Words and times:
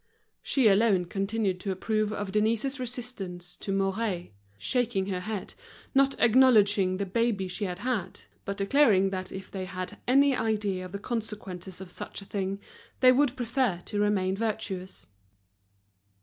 She 0.41 0.67
alone 0.67 1.05
continued 1.05 1.59
to 1.59 1.69
approve 1.71 2.11
of 2.11 2.31
Denise's 2.31 2.79
resistance 2.79 3.55
to 3.57 3.71
Mouret, 3.71 4.33
shaking 4.57 5.05
her 5.05 5.19
head, 5.19 5.53
not 5.93 6.19
acknowledging 6.19 6.97
the 6.97 7.05
baby 7.05 7.47
she 7.47 7.65
had 7.65 7.77
had, 7.77 8.21
but 8.43 8.57
declaring 8.57 9.11
that 9.11 9.31
if 9.31 9.51
they 9.51 9.65
had 9.65 9.99
any 10.07 10.35
idea 10.35 10.85
of 10.85 10.91
the 10.91 10.97
consequences 10.97 11.79
of 11.79 11.91
such 11.91 12.19
a 12.23 12.25
thing, 12.25 12.59
they 12.99 13.11
would 13.11 13.35
prefer 13.37 13.79
to 13.85 13.99
remain 13.99 14.35
virtuous. 14.35 15.05